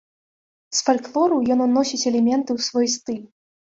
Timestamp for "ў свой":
2.59-2.87